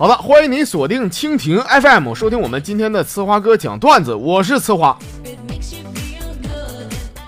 [0.00, 4.98] 好的，欢迎您锁定蜻蜓 FM，收听我们今天的呲花哥讲段子，我是呲花。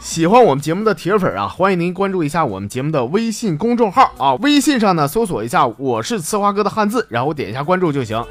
[0.00, 8.25] 喜欢我们节目的铁粉啊，欢迎您关注一下我们节目的微信公众号啊，微信上呢搜索一下“我是呲花哥”的汉字，然后点一下关注就行。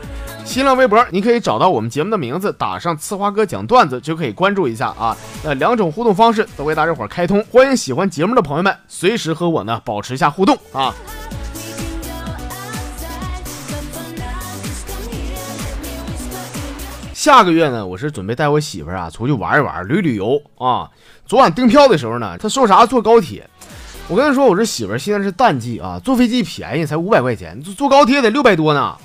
[0.43, 5.15] 新浪微博你可以找到我们节目的名字，打上“呲花哥讲段子”就可以关注一下啊。
[5.43, 10.91] 那两种互动方式都为大家伙开通，欢迎喜欢节目的朋友们随时和我呢保持一下互动啊。
[17.21, 20.89] 下个月呢，我是准备带我媳妇儿啊出去玩一玩，旅旅游啊。
[21.27, 23.47] 昨晚订票的时候呢，她说啥坐高铁，
[24.07, 28.97] 我跟她说，我这媳妇儿现在是淡季啊，坐飞机便宜，才五百块钱，坐坐高铁得六百多呢。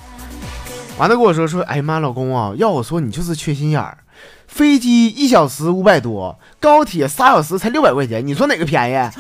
[0.96, 3.98] 完了跟我说说，哎呀妈，老公啊，要我说你就是缺心眼儿，
[4.46, 9.10] 飞机一小时五百多，高铁仨小时才六百块钱，你说哪个便宜？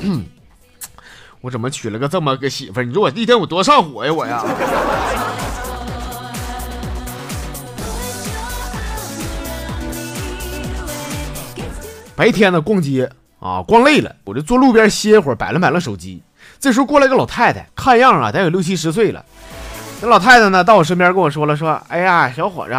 [0.00, 0.24] 嗯，
[1.42, 2.84] 我怎么娶了个这么个媳妇儿？
[2.84, 4.42] 你说我一天我多上火呀，我呀。
[12.16, 16.22] 白天呢逛街啊，逛累了，我就坐路边歇一会儿，摆了摆了手机。
[16.58, 19.22] 这时候过来个老太太，看样啊得有六七十岁了。
[20.00, 22.74] 那老太太呢到我身边跟我说了说：“哎呀，小伙子，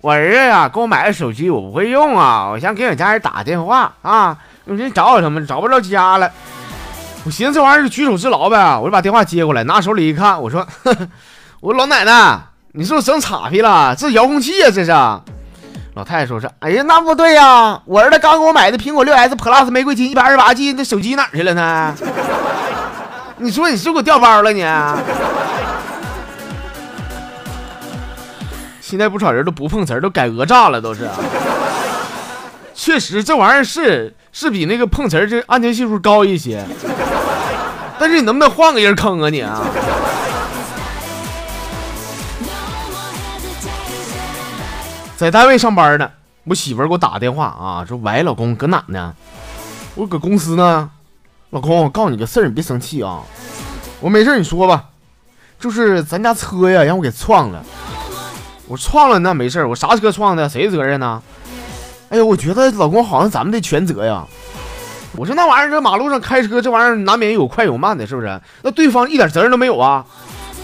[0.00, 5.44] 我儿子呀给我买个手机，我不会用啊，我想给我家人打个电话啊，你找我什么？
[5.46, 6.30] 找不着家了。”
[7.24, 10.66] 我寻思这玩意儿举手之劳呗，我就把电话接过来，拿手里一看，我说
[11.60, 12.40] ：“我说老奶奶，
[12.72, 13.94] 你是不是整岔劈了？
[13.94, 14.92] 这遥控器啊，这是。”
[15.98, 17.82] 老太太说：“是，哎呀，那不对呀！
[17.84, 21.92] 我儿子刚给我买的苹果六 S Plus 玫瑰金一百二十八 G，那手机哪去了呢？
[23.38, 24.60] 你说你是不是给我掉包了你？
[28.80, 31.08] 现在不少人都不碰瓷儿，都改讹诈了，都是。
[32.74, 36.64] 确实，这玩意儿是是比那个碰瓷儿这安全系数高一些，
[37.98, 39.66] 但是你能不能换个人坑啊你啊？”
[45.18, 46.08] 在单位上班呢，
[46.44, 49.12] 我媳妇给我打个电话啊，说：“喂，老公，搁哪呢？”
[49.96, 50.88] 我搁公司呢。
[51.50, 53.22] 老公，我告诉你个事儿，你别生气啊。
[53.98, 54.84] 我没事，你说吧。
[55.58, 57.64] 就是咱家车呀，让我给撞了。
[58.68, 60.48] 我撞了那没事，我啥车撞的？
[60.48, 61.20] 谁责任呢？
[62.10, 64.24] 哎呀，我觉得老公好像咱们的全责呀。
[65.16, 68.40] 我说那玩意儿，这马路上开车，这玩意儿难免有快有慢的，是不是？
[68.62, 70.06] 那对方一点责任都没有啊？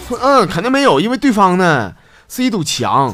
[0.07, 1.93] 说嗯，肯定没有，因为对方呢
[2.29, 3.13] 是一堵墙。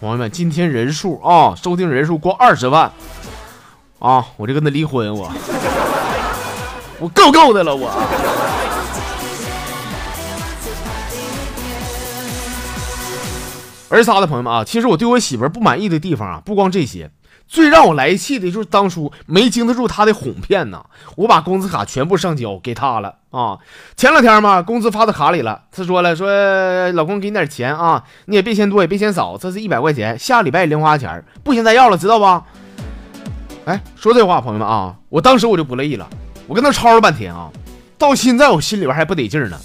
[0.00, 2.92] 朋友们，今天人数啊，收听人数过二十万
[3.98, 5.32] 啊，我就跟他离婚，我
[6.98, 7.88] 我够够的了，我。
[13.88, 17.10] 儿仨的朋友们啊，其实我对我媳妇不满意的地方啊，不光这些。
[17.54, 20.84] 最让我来气的就是当初没经得住他的哄骗呐！
[21.14, 23.56] 我把工资卡全部上交给他了啊！
[23.96, 32.24] 前两天嘛，工资发到卡里了，他说了说老公给你点钱啊，你也别嫌多也别嫌少，这是一百块钱，下礼拜零花钱，不行再要了，知道不？
[33.66, 36.08] 哎，说这话朋友们啊，我当时我就不乐意了，
[36.48, 37.48] 我跟他吵了半天啊，
[37.96, 39.56] 到现在我心里边还不得劲呢。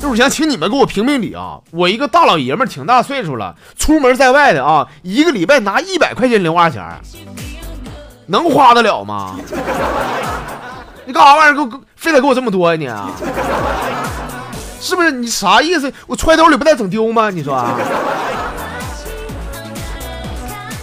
[0.00, 1.58] 就是想请你们给我评评理啊！
[1.72, 6.82] 我一个大老爷们儿，挺大岁数了，出门在外的啊，一个礼拜拿一百块钱零花钱，
[8.26, 9.36] 能花得了吗？
[11.04, 11.54] 你干啥玩意儿？
[11.54, 12.76] 给我非得给我这么多呀？
[12.76, 12.86] 你
[14.80, 15.10] 是不是？
[15.10, 15.92] 你啥意思？
[16.06, 17.30] 我揣兜里不带整丢吗？
[17.30, 17.60] 你说？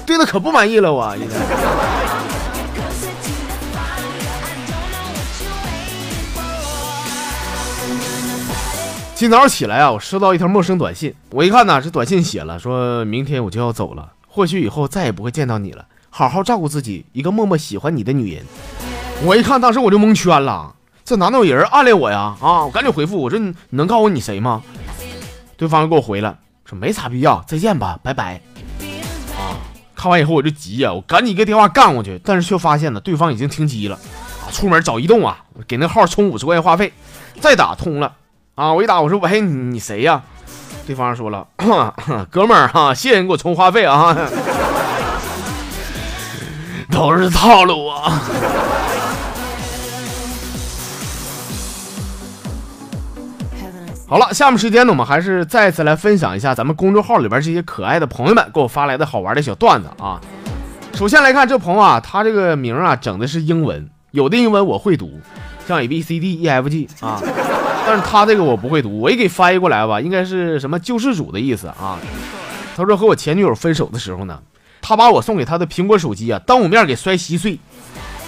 [0.06, 1.36] 对他可不满意了，我现在。
[9.16, 11.16] 今早起来啊，我收到一条陌生短信。
[11.32, 15.86] 我一看呢，这短信写了，说明天我就要走了，或许以后再也不会见到你了。
[16.10, 18.44] 好好照顾自己，一个默默喜欢你的女人。
[19.24, 22.36] 我一看，当时我就蒙圈了，这难道有人暗恋我呀？
[22.42, 22.66] 啊！
[22.66, 24.62] 我赶紧回复，我说你能告诉我你谁吗？
[25.56, 28.42] 对方又给我回了，说没啥必要，再见吧，拜拜。
[29.38, 29.56] 啊！
[29.96, 33.96] 看完以后我就急呀，我赶紧一个电话干过去，但是却发现呢，对方已经停机了。
[33.96, 34.52] 啊！
[34.52, 36.92] 出门找移动啊，给那号充五十块钱话费，
[37.40, 38.14] 再打通了。
[38.56, 38.72] 啊！
[38.72, 40.24] 我一打，我说喂，你谁呀？
[40.88, 41.46] 对方说了，
[42.32, 44.16] 哥们儿哈，谢谢你给我充话费啊，
[46.90, 48.22] 都是套路啊。
[54.08, 60.22] 好了，下面时间呢，我们还是再次来分享一下咱们公众号里边这些可爱的朋友们给我发来的好玩的小段子啊。
[60.94, 65.20] 首先来看这朋友啊，他这个名啊整的是英文，有的英文我会读，
[65.68, 67.20] 像 A B C D E F G 啊。
[67.86, 72.00] 但是他这个我不会读，我一给翻译过来吧，应该是什么救世主的意思啊？
[72.76, 74.40] 他说和我前女友分手的时候呢，
[74.82, 77.60] 他把我送给他的苹果手机啊，当我面给摔稀碎，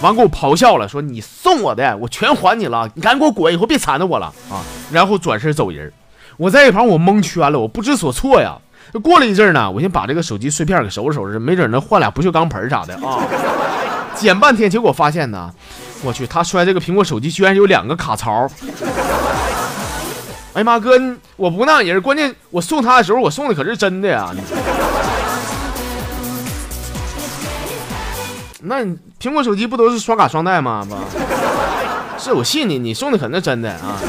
[0.01, 4.63] 完给我咆哮了，说你送我的我全还你了，你赶紧给我滚，以后别缠着我了啊！
[4.91, 5.91] 然后转身走人。
[6.37, 8.57] 我在一旁我蒙圈了，我不知所措呀。
[9.03, 13.19] 过了一阵呢，我先把这个手机碎片给收拾收拾，没准能换俩不锈钢盆啥的啊。
[14.15, 15.51] 捡半天，结果发现呢，
[16.03, 18.47] 我去，他摔这个苹果手机居然有两个卡槽。
[20.57, 20.99] 哎妈，哥，
[21.35, 24.33] 我不那样人，关键我送他的时候，我送的可是真的呀。
[28.61, 28.83] 那
[29.19, 30.83] 苹果手机不都是双卡双待吗？
[30.89, 30.97] 不，
[32.17, 33.99] 是我信你，你送的肯定真的啊。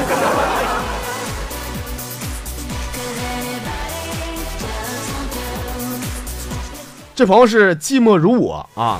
[7.13, 8.99] 这朋友是寂寞如我啊。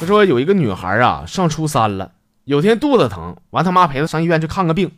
[0.00, 2.10] 他说有一个女孩啊，上初三了，
[2.42, 4.90] 有天肚子疼，完他妈陪她上医院去看个病。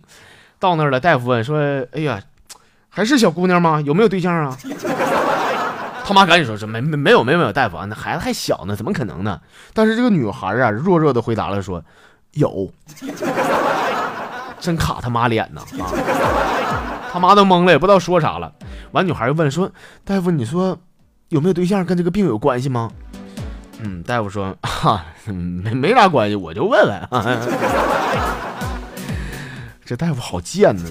[0.59, 1.59] 到那儿了，大夫问说
[1.93, 2.21] ：“哎呀，
[2.89, 3.81] 还是小姑娘吗？
[3.81, 4.57] 有没有对象啊？”
[6.05, 9.41] 他妈赶紧说：“说没没没有没有没有，大夫啊，那孩子还小呢，怎么可能呢？”
[9.75, 11.83] 但是这个女孩啊，弱弱的回答了说
[12.33, 12.73] ：“有。
[14.59, 15.61] ”真卡他妈脸呢！
[15.81, 15.93] 啊，
[17.13, 18.53] 他妈都懵了，也不知道说啥了。
[18.93, 19.71] 完，女孩又问说
[20.05, 20.77] ：“大夫，你说
[21.29, 22.91] 有没有对象跟这个病有关系吗？”
[23.81, 27.39] 嗯，大夫说：“哈，没没啥关系，我就问问啊。”
[29.88, 30.85] 这大夫好贱呢。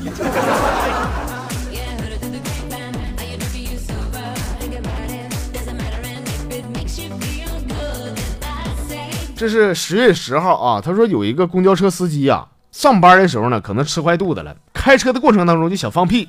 [9.36, 16.28] 这是十月十号啊，他说有一个公交车司机啊，上班的时候呢，可能吃坏肚子了，开车的过程当中就想放屁，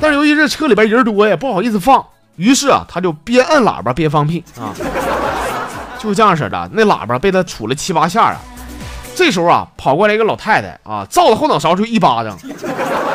[0.00, 2.04] 但是由于这车里边人多呀，不好意思放，
[2.34, 4.74] 于是啊，他就边按喇叭边放屁啊，
[6.00, 8.40] 就这样式的，那喇叭被他杵了七八下啊。
[9.14, 12.36] 这时候啊，跑过来一个老太太啊，照着后脑勺就一巴掌，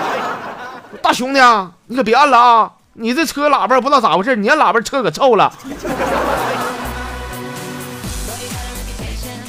[1.01, 5.45] 大兄弟啊，你可别按了啊，你这车喇叭不知道咋回事，你按喇叭车可臭了。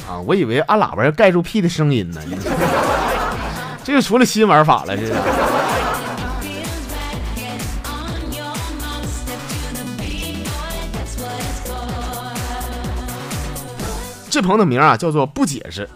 [0.09, 2.19] 啊我以为按喇叭要盖住屁的声音呢，
[3.85, 5.13] 这就出了新玩法了，这是。
[14.31, 15.89] 这朋友的名啊叫做不解释，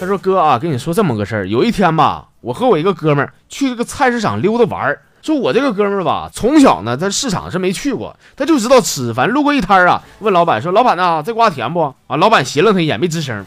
[0.00, 5.02] 他说哥啊，跟你说这么个事儿，有一天吧，我和我一个哥们儿去这个菜市场溜达玩儿。
[5.20, 13.44] 说我这个哥们儿吧，从小呢，在市场是没去过，他就知道吃，反正路过一摊儿啊，问老板说：“老板呐，这瓜甜不？”啊，老板斜了他一眼，没吱声。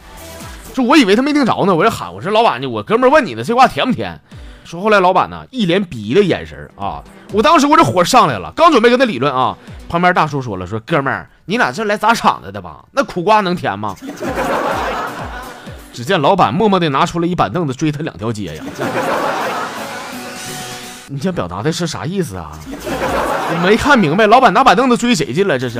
[0.72, 2.68] 说我以为他没听着呢，我就喊我说：“老板呢？
[2.68, 4.20] 我哥们儿问你呢，这瓜甜不甜？”
[4.64, 7.02] 说后来老板呢，一脸鄙夷的眼神啊，
[7.32, 9.58] 我当时我这火上来了，刚准备跟他理论啊，
[9.88, 12.84] 旁边大叔说了：“说哥们儿，你俩是来砸场子的吧？
[12.92, 13.96] 那苦瓜能甜吗？”
[15.94, 18.64] 只见老板默默地拿出了一板凳子，追他两条街呀。
[21.06, 22.50] 你想表达的是啥意思啊？
[22.68, 25.56] 我没看明白，老板拿板凳子追谁去了？
[25.56, 25.78] 这是？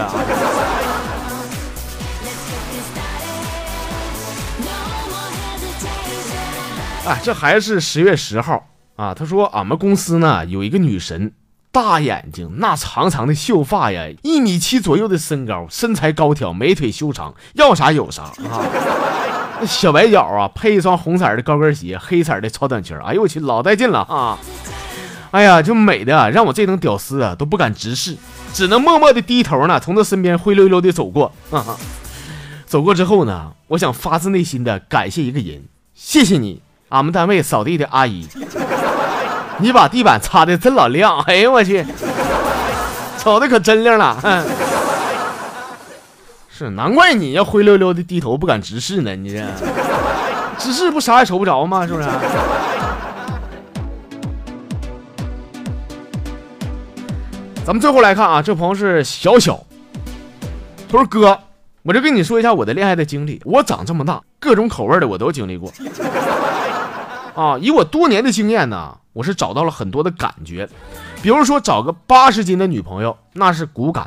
[7.06, 9.12] 哎，这还是十月十号啊。
[9.12, 11.32] 他说俺们公司呢有一个女神，
[11.72, 18.62] 大眼睛，那长长的秀发呀，一米七左右的身高，身材高挑，美腿修长，要啥有啥啊。
[19.67, 24.39] 小白脚啊，配一双红色的高跟鞋，黑色的超短裙，哎呦我去，老带劲了啊！
[25.31, 28.17] 哎呀，就美的让我这等屌丝啊都不敢直视，
[28.53, 31.33] 只能默默的低头呢，从他身边灰溜溜的走过。
[32.67, 35.62] 走过之后呢，我想发自内心的感谢一个人，
[35.95, 38.26] 谢谢你，俺们单位扫地的阿姨，
[39.59, 41.21] 你把地板擦的真老亮。
[41.21, 41.85] 哎呦我去，
[43.19, 44.45] 瞅的可真亮了。
[46.56, 49.44] 是，难怪你要灰溜溜的低头不敢直视呢，你这
[50.56, 51.84] 直视不啥也瞅不着吗？
[51.84, 52.08] 是不是？
[57.64, 59.64] 咱们最后来看啊，这朋友是小小，
[60.88, 61.37] 他说：“哥，
[61.82, 63.42] 我就跟你说一下我的恋爱的经历。
[63.44, 65.73] 我长这么大，各种口味的我都经历过。
[67.34, 70.68] 啊，以我多年的经验呢，我是找到了很多的感觉。
[71.20, 74.04] 比如说，找个八十斤的女朋友，那是骨感；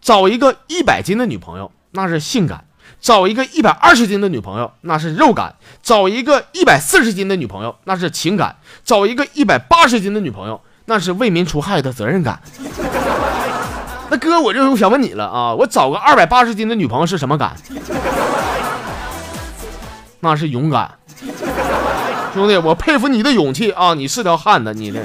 [0.00, 2.58] 找一个一百斤的女朋友，那是性感；
[3.00, 12.40] 找一个一百二十斤的女朋友，那是肉感；找一个一百四十斤的女朋友，那是情感；找一个一百八十斤的女朋友。”那是为民除害的责任感。
[14.08, 17.54] 那哥，我就想问你了啊，我找个二百八十斤的女朋友是什么感？
[20.18, 20.90] 那是勇敢，
[22.34, 23.94] 兄弟，我佩服你的勇气啊！
[23.94, 25.00] 你是条汉子，你的。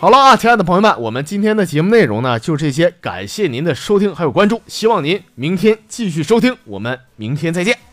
[0.00, 7.89] 好了啊，亲爱的朋友们，我们今天的节目内容呢就这些，感谢您的收听还有关注，希望您明天继续收听，我们明天再见。